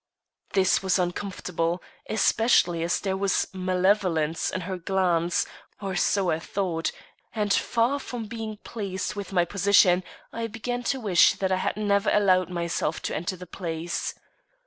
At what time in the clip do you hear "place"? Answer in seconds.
13.45-14.15